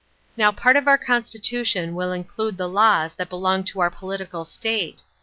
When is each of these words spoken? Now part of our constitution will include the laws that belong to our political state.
Now 0.35 0.51
part 0.51 0.77
of 0.77 0.87
our 0.87 0.97
constitution 0.97 1.93
will 1.93 2.11
include 2.11 2.57
the 2.57 2.67
laws 2.67 3.13
that 3.13 3.29
belong 3.29 3.63
to 3.65 3.81
our 3.81 3.91
political 3.91 4.45
state. 4.45 5.03